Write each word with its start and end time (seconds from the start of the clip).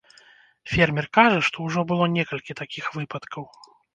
Фермер 0.71 1.07
кажа, 1.17 1.39
што 1.49 1.57
ўжо 1.67 1.83
было 1.93 2.09
некалькі 2.17 2.57
такіх 2.61 2.85
выпадкаў. 2.99 3.43